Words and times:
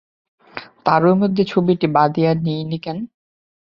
তারই 0.85 1.15
মধ্যে 1.21 1.43
ছবিটিকে 1.45 1.87
বাঁধিয়ে 1.95 2.31
নিই 2.45 2.61
নে 2.63 2.77
কেন? 2.77 2.97